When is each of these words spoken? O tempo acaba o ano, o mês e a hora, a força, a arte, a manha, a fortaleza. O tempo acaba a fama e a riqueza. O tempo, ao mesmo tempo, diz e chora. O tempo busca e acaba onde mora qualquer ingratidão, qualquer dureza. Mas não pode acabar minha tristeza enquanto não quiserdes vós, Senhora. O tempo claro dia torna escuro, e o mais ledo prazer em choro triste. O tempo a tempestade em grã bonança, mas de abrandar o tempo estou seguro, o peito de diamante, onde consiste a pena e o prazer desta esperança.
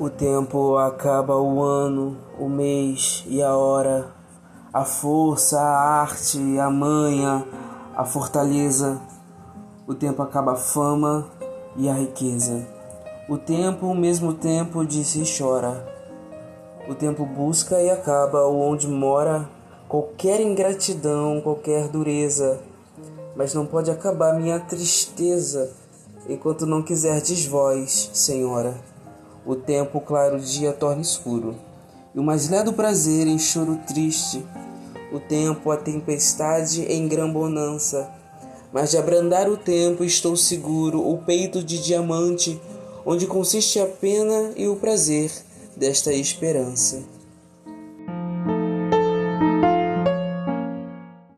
O 0.00 0.08
tempo 0.08 0.78
acaba 0.78 1.36
o 1.36 1.62
ano, 1.62 2.16
o 2.38 2.48
mês 2.48 3.22
e 3.26 3.42
a 3.42 3.54
hora, 3.54 4.10
a 4.72 4.82
força, 4.82 5.60
a 5.60 6.00
arte, 6.00 6.58
a 6.58 6.70
manha, 6.70 7.46
a 7.94 8.02
fortaleza. 8.02 8.98
O 9.86 9.94
tempo 9.94 10.22
acaba 10.22 10.52
a 10.52 10.56
fama 10.56 11.28
e 11.76 11.86
a 11.86 11.92
riqueza. 11.92 12.66
O 13.28 13.36
tempo, 13.36 13.88
ao 13.88 13.94
mesmo 13.94 14.32
tempo, 14.32 14.86
diz 14.86 15.14
e 15.16 15.38
chora. 15.38 15.86
O 16.88 16.94
tempo 16.94 17.26
busca 17.26 17.78
e 17.78 17.90
acaba 17.90 18.46
onde 18.46 18.88
mora 18.88 19.50
qualquer 19.86 20.40
ingratidão, 20.40 21.42
qualquer 21.42 21.88
dureza. 21.88 22.58
Mas 23.36 23.52
não 23.52 23.66
pode 23.66 23.90
acabar 23.90 24.32
minha 24.32 24.60
tristeza 24.60 25.70
enquanto 26.26 26.64
não 26.64 26.82
quiserdes 26.82 27.44
vós, 27.44 28.08
Senhora. 28.14 28.88
O 29.44 29.54
tempo 29.56 30.00
claro 30.00 30.38
dia 30.38 30.72
torna 30.72 31.00
escuro, 31.00 31.56
e 32.14 32.18
o 32.18 32.22
mais 32.22 32.48
ledo 32.48 32.72
prazer 32.72 33.26
em 33.26 33.38
choro 33.38 33.80
triste. 33.86 34.44
O 35.12 35.18
tempo 35.18 35.70
a 35.70 35.76
tempestade 35.76 36.82
em 36.82 37.08
grã 37.08 37.28
bonança, 37.28 38.10
mas 38.72 38.90
de 38.90 38.98
abrandar 38.98 39.48
o 39.48 39.56
tempo 39.56 40.04
estou 40.04 40.36
seguro, 40.36 41.00
o 41.00 41.18
peito 41.18 41.64
de 41.64 41.82
diamante, 41.82 42.60
onde 43.04 43.26
consiste 43.26 43.80
a 43.80 43.86
pena 43.86 44.52
e 44.56 44.68
o 44.68 44.76
prazer 44.76 45.32
desta 45.76 46.12
esperança. 46.12 47.19